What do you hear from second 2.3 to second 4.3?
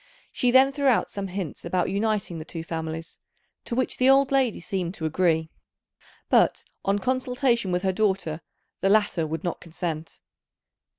the two families, to which the